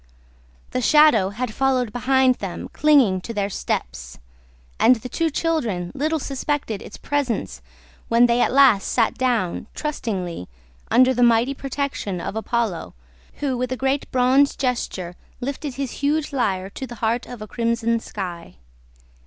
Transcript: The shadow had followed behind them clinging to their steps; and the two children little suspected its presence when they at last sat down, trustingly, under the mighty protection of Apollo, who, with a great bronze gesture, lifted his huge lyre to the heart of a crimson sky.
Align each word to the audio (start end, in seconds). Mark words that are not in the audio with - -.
The 0.71 0.81
shadow 0.81 1.29
had 1.29 1.53
followed 1.53 1.93
behind 1.93 2.33
them 2.39 2.69
clinging 2.73 3.21
to 3.21 3.35
their 3.35 3.51
steps; 3.51 4.17
and 4.79 4.95
the 4.95 5.09
two 5.09 5.29
children 5.29 5.91
little 5.93 6.17
suspected 6.17 6.81
its 6.81 6.97
presence 6.97 7.61
when 8.07 8.25
they 8.25 8.41
at 8.41 8.51
last 8.51 8.87
sat 8.89 9.13
down, 9.15 9.67
trustingly, 9.75 10.47
under 10.89 11.13
the 11.13 11.21
mighty 11.21 11.53
protection 11.53 12.19
of 12.19 12.35
Apollo, 12.35 12.95
who, 13.41 13.55
with 13.55 13.71
a 13.71 13.77
great 13.77 14.09
bronze 14.09 14.55
gesture, 14.55 15.15
lifted 15.39 15.75
his 15.75 15.91
huge 16.01 16.33
lyre 16.33 16.71
to 16.71 16.87
the 16.87 16.95
heart 16.95 17.27
of 17.27 17.39
a 17.43 17.47
crimson 17.47 17.99
sky. 17.99 18.55